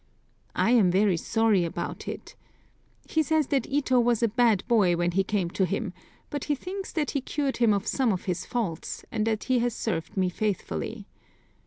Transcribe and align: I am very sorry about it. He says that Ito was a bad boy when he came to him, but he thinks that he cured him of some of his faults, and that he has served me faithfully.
I 0.55 0.71
am 0.71 0.89
very 0.89 1.15
sorry 1.15 1.63
about 1.63 2.07
it. 2.07 2.35
He 3.07 3.21
says 3.21 3.45
that 3.49 3.67
Ito 3.67 3.99
was 3.99 4.23
a 4.23 4.27
bad 4.27 4.63
boy 4.67 4.95
when 4.95 5.11
he 5.11 5.23
came 5.23 5.51
to 5.51 5.63
him, 5.63 5.93
but 6.31 6.45
he 6.45 6.55
thinks 6.55 6.91
that 6.93 7.11
he 7.11 7.21
cured 7.21 7.57
him 7.57 7.71
of 7.71 7.85
some 7.85 8.11
of 8.11 8.25
his 8.25 8.43
faults, 8.43 9.05
and 9.11 9.27
that 9.27 9.43
he 9.43 9.59
has 9.59 9.75
served 9.75 10.17
me 10.17 10.29
faithfully. 10.29 11.05